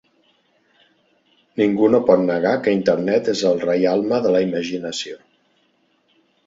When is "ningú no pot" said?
1.61-2.25